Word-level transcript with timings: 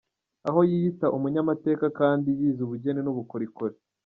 Aho 0.47 0.59
yiyitaga 0.69 1.15
umunyamateka, 1.17 1.85
kandi 1.99 2.27
yize 2.39 2.61
ubugeni 2.63 3.01
n’ubukorikori. 3.03 3.75